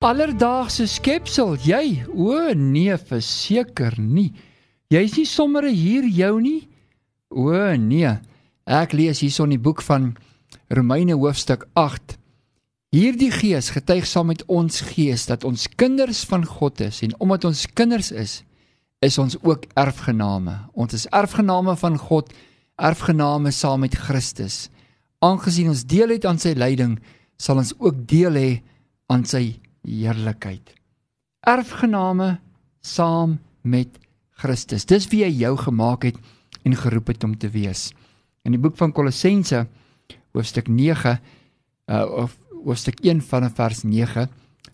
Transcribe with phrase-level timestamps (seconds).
[0.00, 2.06] Alledaagse skepsel, jy?
[2.08, 4.30] O nee, verseker nie.
[4.88, 6.62] Jy's nie sommer hier jou nie.
[7.28, 8.14] O nee.
[8.64, 10.14] Ek lees hierson die boek van
[10.72, 12.16] Romeine hoofstuk 8.
[12.96, 17.44] Hierdie Gees getuig saam met ons gees dat ons kinders van God is en omdat
[17.52, 18.40] ons kinders is,
[19.04, 20.62] is ons ook erfgename.
[20.72, 22.32] Ons is erfgename van God,
[22.80, 24.70] erfgename saam met Christus.
[25.20, 26.96] Aangesien ons deel het aan sy lyding,
[27.36, 28.52] sal ons ook deel hê
[29.12, 30.74] aan sy heerlikheid.
[31.46, 32.38] Erfgename
[32.80, 33.98] saam met
[34.40, 34.86] Christus.
[34.88, 36.18] Dis wie hy jou gemaak het
[36.64, 37.90] en geroep het om te wees.
[38.44, 39.66] In die boek van Kolossense
[40.32, 41.18] hoofstuk 9
[41.90, 44.28] uh of hoofstuk 1 van vers 9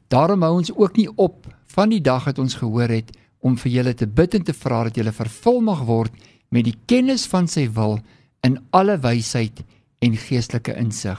[0.08, 3.10] Daarom hou ons ook nie op van die dag het ons gehoor het
[3.42, 6.14] om vir julle te bid en te vra dat julle vervul mag word
[6.54, 7.98] met die kennis van sy wil
[8.46, 9.62] in alle wysheid
[10.02, 11.18] en geestelike insig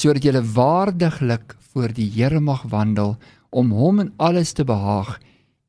[0.00, 3.16] sodat julle waardiglik voor die Here mag wandel
[3.50, 5.18] om hom in alles te behaag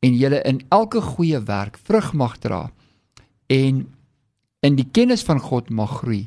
[0.02, 2.70] en julle in elke goeie werk vrug mag dra
[3.52, 3.86] en
[4.62, 6.24] in die kennis van God mag groei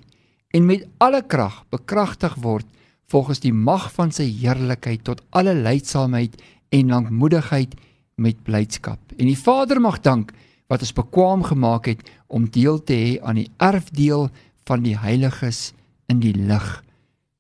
[0.55, 2.67] en met alle krag bekragtig word
[3.11, 6.37] volgens die mag van sy heerlikheid tot alle leidsaamheid
[6.75, 7.75] en lankmoedigheid
[8.15, 8.99] met blydskap.
[9.19, 10.33] En die Vader mag dank
[10.71, 14.29] wat ons bekwam gemaak het om deel te hê aan die erfdeel
[14.69, 15.73] van die heiliges
[16.11, 16.69] in die lig.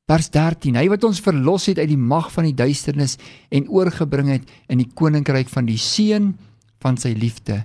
[0.05, 3.16] Vers 13: Hy wat ons verlos het uit die mag van die duisternis
[3.48, 6.34] en oorgebring het in die koninkryk van die seun
[6.84, 7.62] van sy liefde,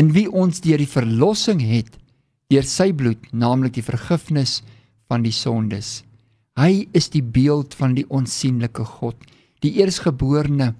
[0.00, 1.98] in wie ons deur die verlossing het
[2.52, 4.62] deur sy bloed, naamlik die vergifnis
[5.08, 6.00] van die sondes.
[6.56, 9.16] Hy is die beeld van die onsigbare God,
[9.64, 10.70] die eersgeborene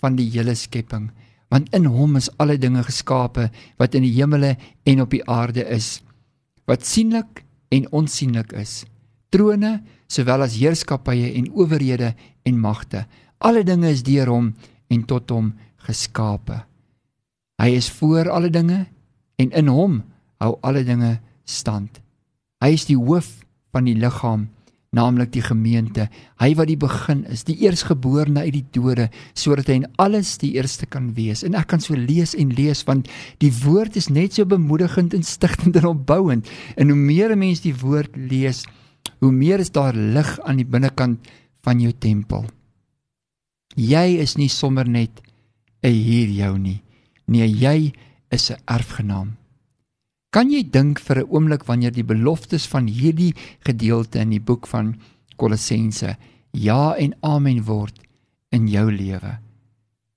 [0.00, 1.08] van die hele skepping,
[1.48, 3.48] want in hom is alle dinge geskape
[3.80, 5.98] wat in die hemele en op die aarde is,
[6.68, 8.82] wat sienlik en onsigblik is.
[9.28, 12.14] Trone sowel as heerskappye en owerhede
[12.48, 13.04] en magte.
[13.38, 14.52] Alle dinge is deur hom
[14.88, 15.52] en tot hom
[15.88, 16.62] geskape.
[17.58, 18.86] Hy is voor alle dinge
[19.38, 20.00] en in hom
[20.42, 22.00] hou alle dinge stand.
[22.62, 23.28] Hy is die hoof
[23.74, 24.48] van die liggaam,
[24.96, 26.06] naamlik die gemeente.
[26.40, 30.54] Hy wat die begin is, die eersgeborene uit die dode, sodat hy in alles die
[30.56, 31.44] eerste kan wees.
[31.46, 33.10] En ek kan so lees en lees want
[33.42, 36.48] die woord is net so bemoedigend en stigtend en opbouend.
[36.76, 38.64] En hoe meer 'n mens die woord lees,
[39.20, 41.26] hoe meer is daar lig aan die binnekant
[41.66, 42.44] van jou tempel.
[43.76, 45.20] Jy is nie sommer net
[45.82, 46.82] 'n hier jou nie.
[47.26, 47.92] Nee, jy
[48.30, 49.36] is 'n erfgenaam.
[50.30, 53.34] Kan jy dink vir 'n oomblik wanneer die beloftes van hierdie
[53.64, 54.96] gedeelte in die boek van
[55.36, 56.16] Kolossense
[56.52, 58.00] ja en amen word
[58.50, 59.38] in jou lewe?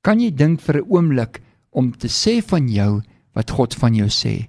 [0.01, 3.01] Kan jy dink vir 'n oomblik om te sê van jou
[3.33, 4.47] wat God van jou sê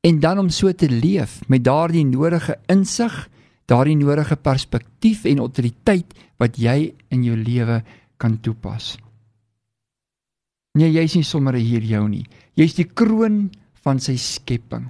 [0.00, 3.28] en dan om so te leef met daardie nodige insig
[3.70, 7.82] daardie nodige perspektief en autoriteit wat jy in jou lewe
[8.18, 8.96] kan toepas.
[10.78, 12.24] Nee, jy's nie sommer hier jou nie.
[12.56, 13.50] Jy's die kroon
[13.84, 14.88] van sy skepping.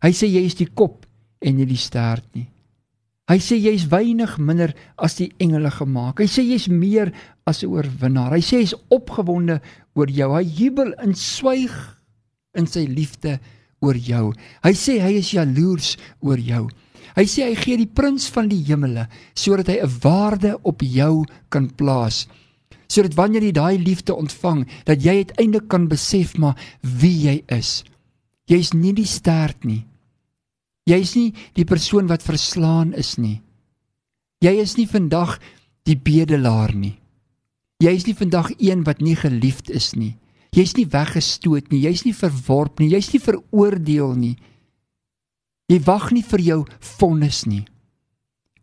[0.00, 1.04] Hy sê jy is die kop
[1.44, 2.46] en nie die stert nie.
[3.30, 6.18] Hy sê jy's weinig minder as die engele gemaak.
[6.18, 7.12] Hy sê jy's meer
[7.46, 8.32] as 'n oorwinnaar.
[8.34, 9.60] Hy sê hy's opgewonde
[9.94, 10.34] oor jou.
[10.34, 11.70] Hy jubel en swyg
[12.58, 13.38] in sy liefde
[13.80, 14.32] oor jou.
[14.64, 16.68] Hy sê hy is jaloers oor jou.
[17.16, 21.24] Hy sê hy gee die prins van die hemele sodat hy 'n waarde op jou
[21.48, 22.28] kan plaas.
[22.88, 27.84] Sodat wanneer jy daai liefde ontvang, dat jy uiteindelik kan besef maar wie jy is.
[28.50, 29.86] Jy's nie die stert nie.
[30.86, 33.40] Jy's nie die persoon wat verslaan is nie.
[34.42, 35.38] Jy is nie vandag
[35.84, 36.96] die bedelaar nie.
[37.80, 40.16] Jy's nie vandag een wat nie geliefd is nie.
[40.50, 44.34] Jy's nie weggestoot nie, jy's nie verworp nie, jy's nie veroordeel nie.
[45.70, 46.60] Jy wag nie vir jou
[46.98, 47.62] vonnis nie.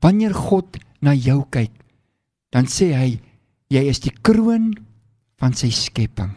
[0.03, 1.72] Wanneer God na jou kyk,
[2.51, 3.12] dan sê hy
[3.72, 4.73] jy is die kroon
[5.40, 6.34] van sy skepping.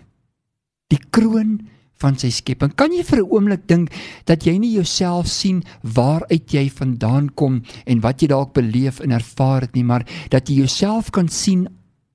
[0.90, 1.58] Die kroon
[2.00, 2.72] van sy skepping.
[2.78, 3.90] Kan jy vir 'n oomblik dink
[4.24, 9.12] dat jy nie jouself sien waaruit jy vandaan kom en wat jy dalk beleef en
[9.12, 11.68] ervaar het nie, maar dat jy jouself kan sien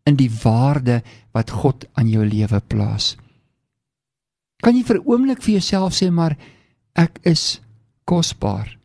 [0.06, 3.18] in die waarde wat God aan jou lewe plaas?
[4.62, 6.38] Kan jy vir 'n oomblik vir jouself sê maar
[6.96, 7.59] ek is
[8.05, 8.78] kosbaar.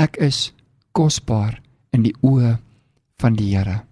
[0.00, 0.52] Ek is
[0.96, 1.60] kosbaar
[1.92, 2.56] in die oë
[3.20, 3.82] van die Here.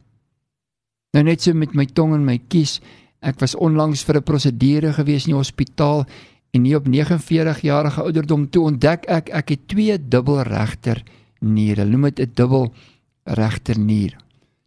[1.15, 2.79] Nou net so met my tong en my kies,
[3.21, 6.07] ek was onlangs vir 'n prosedure gewees in die hospitaal
[6.55, 11.03] en nie op 49 jarige ouderdom toe ontdek ek ek het twee dubbelregter
[11.41, 11.85] niere.
[11.85, 12.73] Noem dit 'n dubbel
[13.25, 14.17] regter nier.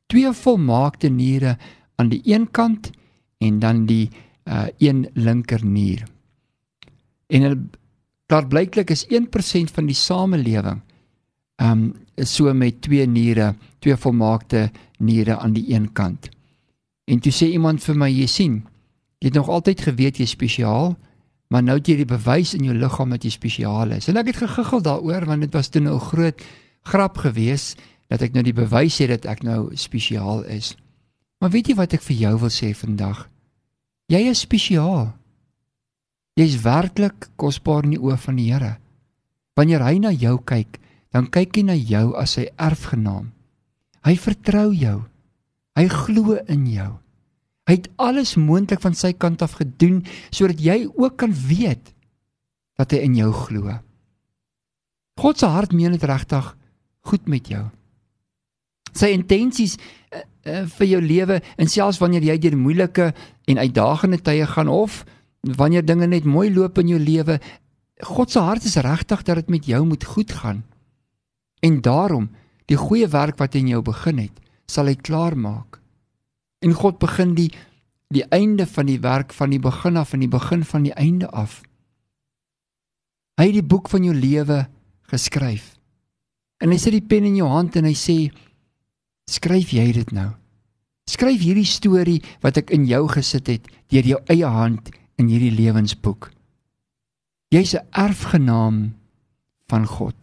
[0.07, 1.57] Twee volmaakte niere
[1.95, 2.91] aan die een kant
[3.39, 4.09] en dan die
[4.45, 6.03] uh een linker nier.
[7.27, 7.69] En
[8.31, 10.81] daar blyklik is 1% van die samelewing
[11.55, 16.29] ehm um, so met twee niere, twee volmaakte niere aan die een kant.
[17.05, 18.59] En toe sê iemand vir my, jy sien,
[19.19, 20.93] jy het nog altyd geweet jy is spesiaal,
[21.49, 24.07] maar nou het jy die bewys in jou liggaam dat jy spesiaal is.
[24.09, 26.41] En ek het gegiggel daaroor want dit was toe nou 'n groot
[26.83, 30.75] grap geweest dat ek nou die bewys het dat ek nou spesiaal is.
[31.39, 33.29] Maar weet jy wat ek vir jou wil sê vandag?
[34.07, 35.13] Jy is spesiaal.
[36.33, 38.75] Jy is werklik kosbaar in die oë van die Here.
[39.57, 40.79] Wanneer hy na jou kyk,
[41.13, 43.29] dan kyk hy na jou as sy erfgenaam.
[44.03, 45.03] Hy vertrou jou.
[45.77, 46.89] Hy glo in jou.
[47.69, 50.01] Hy het alles moontlik van sy kant af gedoen
[50.33, 51.93] sodat jy ook kan weet
[52.77, 53.77] dat hy in jou glo.
[55.21, 56.49] God se hart meen dit regtig
[57.07, 57.63] goed met jou.
[58.93, 63.11] Sy intensies uh, uh, vir jou lewe en selfs wanneer jy deur moeilike
[63.49, 65.03] en uitdagende tye gaan of
[65.43, 67.39] wanneer dinge net mooi loop in jou lewe,
[68.03, 70.63] God se hart is regtig dat dit met jou moet goed gaan.
[71.59, 72.29] En daarom,
[72.65, 75.79] die goeie werk wat in jou begin het, sal hy klaar maak.
[76.63, 77.51] En God begin die
[78.13, 81.25] die einde van die werk van die begin af en die begin van die einde
[81.33, 81.63] af.
[83.41, 84.67] Hy het die boek van jou lewe
[85.09, 85.71] geskryf.
[86.61, 88.17] En hy sit die pen in jou hand en hy sê
[89.25, 90.29] skryf jy dit nou.
[91.09, 95.53] Skryf hierdie storie wat ek in jou gesit het deur jou eie hand in hierdie
[95.53, 96.31] lewensboek.
[97.53, 98.93] Jy's 'n erfgenaam
[99.67, 100.15] van God.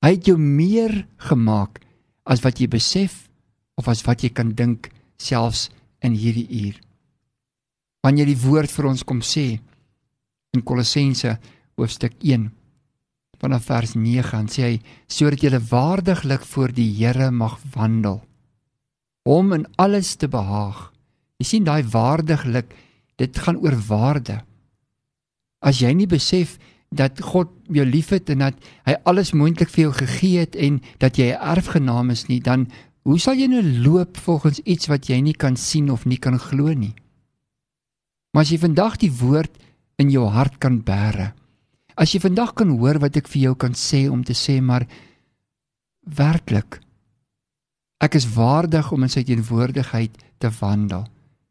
[0.00, 1.80] Hy het jou meer gemaak
[2.24, 3.28] as wat jy besef
[3.76, 5.70] of as wat jy kan dink selfs
[6.00, 6.80] in hierdie uur.
[8.04, 9.60] Wanneer die woord vir ons kom sê
[10.56, 11.38] in Kolossense
[11.76, 12.50] hoofstuk 1
[13.40, 18.20] vanaf vers 9 dan sê hy sodat jy waardiglik voor die Here mag wandel
[19.28, 20.92] om in alles te behaag.
[21.40, 22.72] Jy sien daai waardiglik,
[23.20, 24.40] dit gaan oor waarde.
[25.64, 26.58] As jy nie besef
[26.92, 31.16] dat God jou liefhet en dat hy alles moontlik vir jou gegee het en dat
[31.16, 32.66] jy 'n erfgenaam is nie, dan
[33.04, 36.38] hoe sal jy nou loop volgens iets wat jy nie kan sien of nie kan
[36.38, 36.94] glo nie?
[38.32, 39.56] Maar as jy vandag die woord
[39.98, 41.32] in jou hart kan bære.
[41.96, 44.86] As jy vandag kan hoor wat ek vir jou kan sê om te sê maar
[46.04, 46.80] werklik
[48.00, 51.04] ek is waardig om in sy teenwoordigheid te wandel.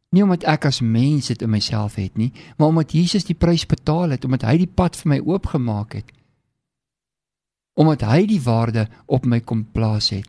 [0.10, 3.66] Nie omdat ek as mens dit in myself het nie, maar omdat Jesus die prys
[3.70, 6.10] betaal het, omdat hy die pad vir my oopgemaak het.
[7.80, 10.28] Omdat hy die waarde op my kom plaas het.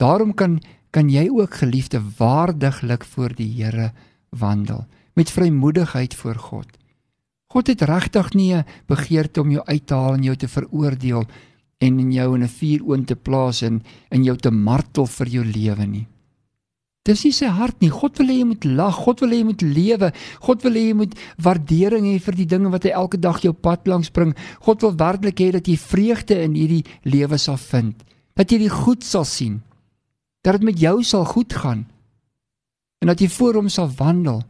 [0.00, 0.60] Daarom kan
[0.90, 3.92] kan jy ook geliefde waardiglik voor die Here
[4.34, 6.66] wandel met vrymoedigheid voor God.
[7.50, 11.24] God het regtig nie 'n begeerte om jou uit te haal en jou te veroordeel
[11.78, 15.44] en in jou in 'n vuuroond te plaas en in jou te martel vir jou
[15.44, 16.06] lewe nie.
[17.08, 17.88] Dis nie sy hart nie.
[17.88, 20.10] God wil hê jy moet lag, God wil hê jy moet lewe.
[20.44, 23.54] God wil hê jy moet waardering hê vir die dinge wat hy elke dag jou
[23.56, 24.34] pad langs bring.
[24.66, 27.96] God wil werklik hê dat jy vreugde in hierdie lewe sal vind.
[28.36, 29.62] Dat jy die goed sal sien.
[30.44, 31.86] Dat dit met jou sal goed gaan.
[33.00, 34.44] En dat jy voor hom sal wandel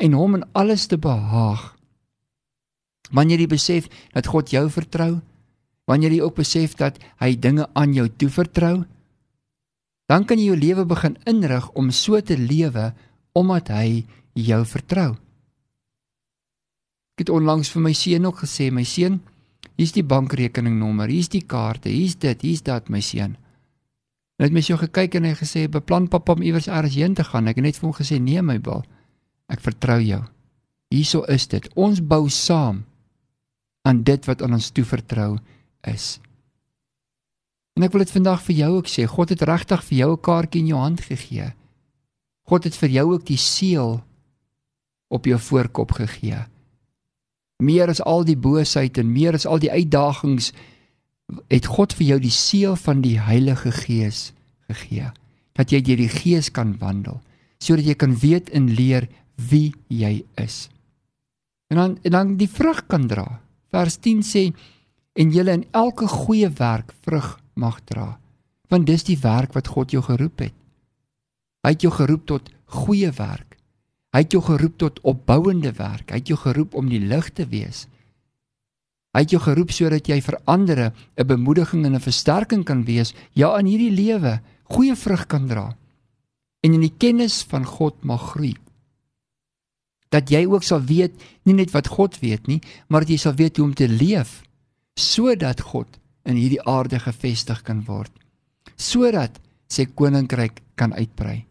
[0.00, 1.74] en hom in alles te behaag.
[3.12, 5.18] Wanneer jy besef dat God jou vertrou,
[5.90, 8.86] wanneer jy ook besef dat hy dinge aan jou toevertrou,
[10.10, 12.90] dan kan jy jou lewe begin inrig om so te lewe
[13.38, 14.02] omdat hy
[14.34, 15.12] jou vertrou.
[17.14, 19.20] Ek het onlangs vir my seun ook gesê, my seun,
[19.78, 23.36] hier's die bankrekeningnommer, hier's die kaarte, hier's dit, hier's dat my seun.
[24.40, 27.24] Hy het my so gekyk en hy gesê, "Beplan pappa om iewers eers heen te
[27.24, 28.82] gaan." Ek het net vir hom gesê, "Nee my bal.
[29.48, 30.24] Ek vertrou jou."
[30.90, 31.68] Hierso is dit.
[31.76, 32.84] Ons bou saam
[33.82, 35.38] aan dit wat aan ons toevertrou
[35.82, 36.20] is.
[37.80, 40.20] En ek wil dit vandag vir jou ook sê, God het regtig vir jou 'n
[40.20, 41.54] kaartjie in jou hand gegee.
[42.44, 44.04] God het vir jou ook die seël
[45.08, 46.44] op jou voorkop gegee.
[47.62, 50.52] Meer as al die boosheid en meer as al die uitdagings
[51.48, 54.32] het God vir jou die seël van die Heilige Gees
[54.68, 55.10] gegee
[55.52, 57.20] dat jy deur die Gees kan wandel
[57.58, 60.68] sodat jy kan weet en leer wie jy is.
[61.70, 63.40] En dan en dan die vrug kan dra.
[63.70, 64.52] Vers 10 sê
[65.14, 68.08] en jy in elke goeie werk vrug mag dra.
[68.72, 70.56] Want dis die werk wat God jou geroep het.
[71.60, 72.50] Hy het jou geroep tot
[72.80, 73.58] goeie werk.
[74.14, 76.10] Hy het jou geroep tot opbouende werk.
[76.10, 77.84] Hy het jou geroep om die lig te wees.
[79.10, 83.14] Hy het jou geroep sodat jy vir ander 'n bemoediging en 'n versterking kan wees,
[83.34, 84.40] ja in hierdie lewe
[84.70, 85.76] goeie vrug kan dra
[86.60, 88.54] en in die kennis van God mag groei.
[90.08, 91.12] Dat jy ook sal weet
[91.42, 94.42] nie net wat God weet nie, maar dat jy sal weet hoe om te leef
[94.98, 95.98] sodat God
[96.30, 98.12] in hierdie aarde gevestig kan word
[98.76, 101.44] sodat sy koninkryk kan uitbrei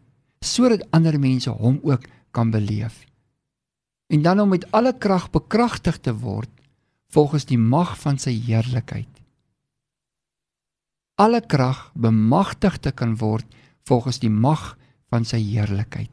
[0.44, 3.04] sodat ander mense hom ook kan beleef
[4.10, 6.50] en dan om met alle krag bekragtig te word
[7.14, 9.10] volgens die mag van sy heerlikheid
[11.20, 13.46] alle krag bemagtig te kan word
[13.88, 14.76] volgens die mag
[15.12, 16.10] van sy heerlikheid.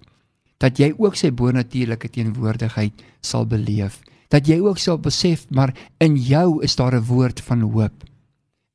[0.57, 4.01] Dat jy ook sy bonatuurlike teenwoordigheid sal beleef.
[4.33, 8.03] Dat jy ook sal besef maar in jou is daar 'n woord van hoop.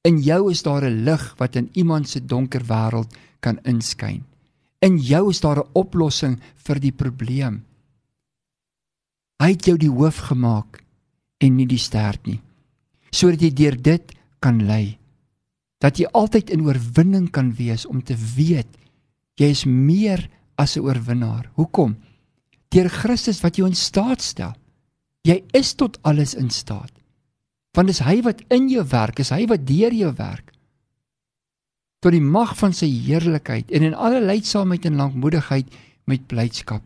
[0.02, 4.24] In jou is daar 'n lig wat in iemand se donker wêreld kan inskyn.
[4.78, 7.64] In jou is daar 'n oplossing vir die probleem.
[9.42, 10.82] Hy het jou die hoof gemaak
[11.38, 12.40] en nie die stert nie.
[13.10, 14.98] Sodat jy deur dit kan lei.
[15.78, 18.68] Dat jy altyd in oorwinning kan wees om te weet
[19.34, 21.50] jy is meer as 'n oorwinnaar.
[21.54, 21.96] Hoekom?
[22.68, 24.54] Deur Christus wat jou in staat stel.
[25.22, 27.01] Jy is tot alles in staat.
[27.76, 30.52] Want dis hy wat in jou werk, is hy wat deur jou werk.
[32.02, 35.68] Tot die mag van sy heerlikheid en in alle leidsaamheid en lankmoedigheid
[36.10, 36.82] met blydskap.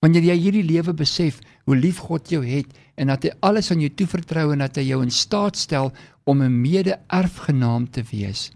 [0.00, 3.84] Wanneer jy hierdie lewe besef hoe lief God jou het en dat hy alles aan
[3.84, 5.92] jou toevertrou en dat hy jou in staat stel
[6.24, 8.50] om 'n mede-erfgenaam te wees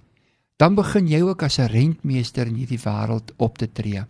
[0.56, 4.04] dan begin jy ook as 'n rentmeester in hierdie wêreld op te tree.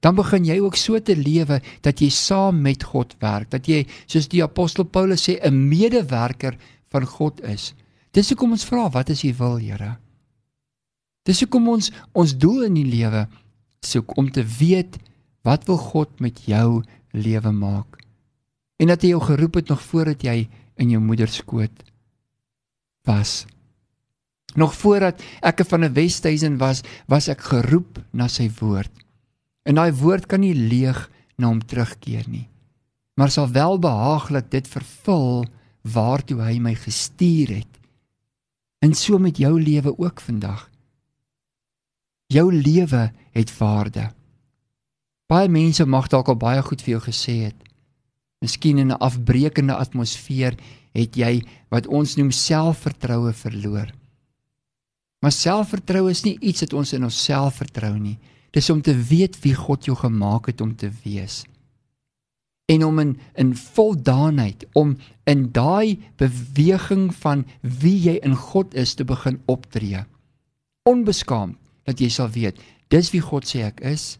[0.00, 3.86] Dan begin jy ook so te lewe dat jy saam met God werk, dat jy
[4.06, 6.56] soos die apostel Paulus sê 'n medewerker
[6.92, 7.72] van God is.
[8.12, 9.96] Dis hoekom ons vra, wat is u wil, Here?
[11.28, 13.26] Dis hoekom ons ons doel in die lewe
[13.84, 14.96] soek om te weet
[15.46, 18.00] wat wil God met jou lewe maak.
[18.80, 21.84] En dat hy jou geroep het nog voordat jy in jou moeder se skoot
[23.08, 23.44] was.
[24.56, 28.92] Nog voordat ek van 'n Westhuizen was, was ek geroep na sy woord.
[29.64, 32.48] En daai woord kan nie leeg na hom terugkeer nie.
[33.14, 35.44] Maar sal wel behaaglik dit vervul
[35.92, 37.78] waartoe hy my gestuur het.
[38.84, 40.68] En so met jou lewe ook vandag.
[42.26, 44.10] Jou lewe het waarde.
[45.28, 47.58] Baie mense mag dalk al baie goed vir jou gesê het.
[48.40, 50.54] Miskien in 'n afbreekende atmosfeer
[50.92, 53.92] het jy wat ons noem selfvertroue verloor.
[55.20, 58.18] Maar selfvertroue is nie iets wat ons in onsself vertrou nie.
[58.50, 61.44] Dis om te weet wie God jou gemaak het om te wees.
[62.68, 68.94] En om in in voldaanheid om in daai beweging van wie jy in God is
[68.94, 70.04] te begin optree.
[70.88, 71.56] Onbeskaamd
[71.88, 72.60] dat jy sal weet,
[72.92, 74.18] dis wie God sê ek is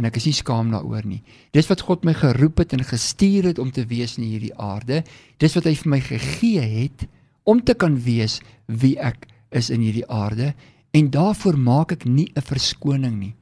[0.00, 1.20] en ek is nie skaam daaroor nie.
[1.52, 5.02] Dis wat God my geroep het en gestuur het om te wees in hierdie aarde.
[5.36, 7.04] Dis wat hy vir my gegee het
[7.44, 10.54] om te kan wees wie ek is in hierdie aarde
[10.96, 13.34] en daarvoor maak ek nie 'n verskoning nie.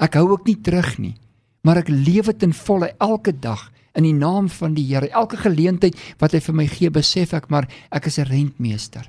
[0.00, 1.14] Ek hou ook nie terug nie,
[1.62, 5.10] maar ek lewe ten volle elke dag in die naam van die Here.
[5.10, 9.06] Elke geleentheid wat hy vir my gee, besef ek maar ek is 'n rentmeester.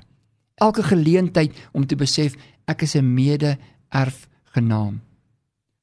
[0.56, 5.00] Elke geleentheid om te besef ek is 'n mede-erfgenaam.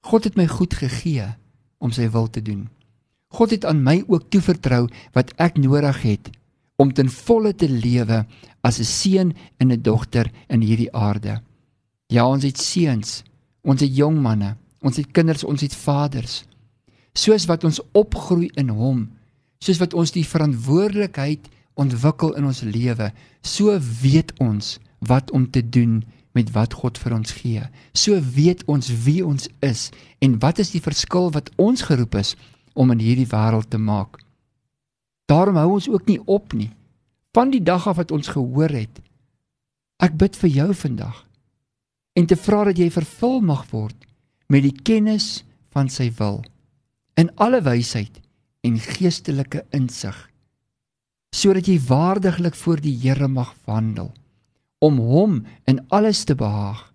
[0.02, 1.36] God het my goed gegee
[1.78, 2.70] om sy wil te doen.
[3.30, 6.30] God het aan my ook toevertrou wat ek nodig het
[6.80, 8.26] om ten volle te lewe
[8.62, 11.42] as 'n seun en 'n dogter in hierdie aarde.
[12.08, 13.24] Ja, ons het seuns,
[13.62, 16.46] ons het jong manne, ons het kinders, ons het vaders.
[17.20, 19.08] Soos wat ons opgroei in hom,
[19.60, 21.50] soos wat ons die verantwoordelikheid
[21.80, 23.10] ontwikkel in ons lewe,
[23.44, 24.78] so weet ons
[25.10, 26.00] wat om te doen
[26.38, 27.64] met wat God vir ons gee.
[27.94, 29.90] So weet ons wie ons is
[30.24, 32.36] en wat is die verskil wat ons geroep is
[32.74, 34.20] om in hierdie wêreld te maak.
[35.30, 36.72] Daarom hou ons ook nie op nie.
[37.36, 39.02] Van die dag af wat ons gehoor het,
[40.02, 41.26] ek bid vir jou vandag
[42.18, 44.08] en te vra dat jy vervul mag word
[44.50, 45.44] met die kennis
[45.76, 46.42] van sy wil
[47.20, 48.22] in alle wysheid
[48.64, 50.18] en geestelike insig
[51.36, 54.14] sodat jy waardiglik voor die Here mag wandel
[54.80, 56.86] om hom in alles te behaag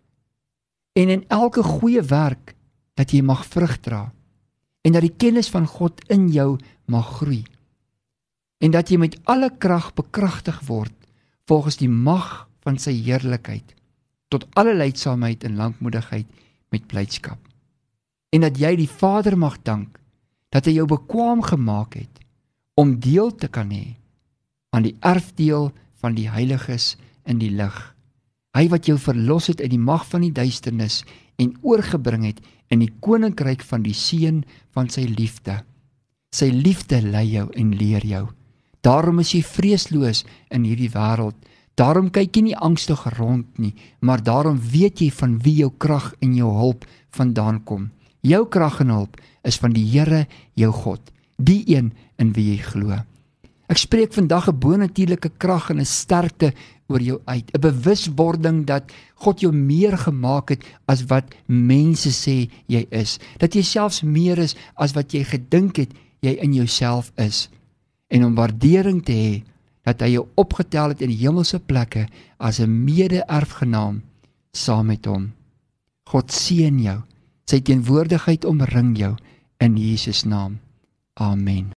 [0.97, 2.55] en in elke goeie werk
[2.99, 4.05] dat jy mag vrug dra
[4.85, 6.55] en dat die kennis van God in jou
[6.91, 7.43] mag groei
[8.65, 10.95] en dat jy met alle krag bekragtig word
[11.51, 13.75] volgens die mag van sy heerlikheid
[14.33, 16.33] tot alle leidsaamheid en lankmoedigheid
[16.73, 17.39] met blydskap
[18.33, 20.01] en dat jy die Vader mag dank
[20.55, 22.23] dat hy jou bekwam gemaak het
[22.81, 23.97] om deel te kan hê
[24.75, 26.95] aan die erfdeel van die heiliges
[27.27, 27.77] in die lig
[28.57, 31.03] hy wat jou verlos het uit die mag van die duisternis
[31.43, 32.41] en oorgebring het
[32.73, 34.45] in die koninkryk van die seun
[34.75, 35.61] van sy liefde
[36.35, 38.25] sy liefde lei jou en leer jou
[38.85, 41.37] Daarom is jy vreesloos in hierdie wêreld.
[41.75, 43.73] Daarom kyk jy nie angstig rond nie,
[44.05, 46.85] maar daarom weet jy van wie jou krag en jou hulp
[47.17, 47.89] vandaan kom.
[48.25, 50.25] Jou krag en hulp is van die Here,
[50.57, 51.01] jou God,
[51.37, 53.03] die een in wie jy glo.
[53.69, 56.55] Ek spreek vandag 'n bonatuurlike krag en 'n sterkte
[56.89, 62.49] oor jou uit, 'n bewuswording dat God jou meer gemaak het as wat mense sê
[62.67, 67.13] jy is, dat jy selfs meer is as wat jy gedink het jy in jouself
[67.17, 67.49] is
[68.09, 69.43] en om waardering te hê
[69.85, 74.03] dat hy jou opgetel het in die hemelse plekke as 'n mede-erfgenaam
[74.53, 75.33] saam met hom.
[76.05, 77.03] God seën jou
[77.45, 79.15] Sy teenwoordigheid omring jou
[79.61, 80.61] in Jesus naam.
[81.21, 81.73] Amen.